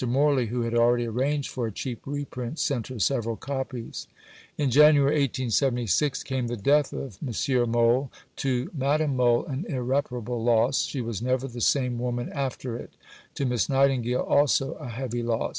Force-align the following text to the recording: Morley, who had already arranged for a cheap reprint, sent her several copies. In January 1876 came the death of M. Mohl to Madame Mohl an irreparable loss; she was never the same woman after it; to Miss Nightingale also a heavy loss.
Morley, 0.07 0.47
who 0.47 0.61
had 0.63 0.73
already 0.73 1.05
arranged 1.05 1.49
for 1.49 1.67
a 1.67 1.71
cheap 1.71 2.01
reprint, 2.07 2.57
sent 2.57 2.87
her 2.87 2.97
several 2.97 3.35
copies. 3.35 4.07
In 4.57 4.71
January 4.71 5.13
1876 5.19 6.23
came 6.23 6.47
the 6.47 6.57
death 6.57 6.91
of 6.91 7.19
M. 7.21 7.69
Mohl 7.69 8.09
to 8.37 8.71
Madame 8.75 9.15
Mohl 9.15 9.45
an 9.45 9.63
irreparable 9.69 10.43
loss; 10.43 10.85
she 10.85 11.01
was 11.01 11.21
never 11.21 11.47
the 11.47 11.61
same 11.61 11.99
woman 11.99 12.29
after 12.33 12.75
it; 12.75 12.89
to 13.35 13.45
Miss 13.45 13.69
Nightingale 13.69 14.21
also 14.21 14.73
a 14.73 14.89
heavy 14.89 15.21
loss. 15.21 15.49